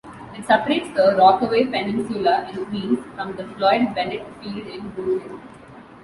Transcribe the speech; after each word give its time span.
It 0.35 0.45
separates 0.47 0.89
the 0.95 1.15
Rockaway 1.15 1.65
Peninsula 1.65 2.49
in 2.51 2.65
Queens 2.65 2.97
from 3.13 3.35
the 3.35 3.43
Floyd 3.49 3.93
Bennett 3.93 4.25
Field 4.41 4.65
in 4.65 4.89
Brooklyn. 4.95 5.39